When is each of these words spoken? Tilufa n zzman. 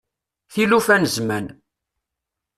Tilufa 0.51 0.95
n 1.01 1.03
zzman. 1.15 1.45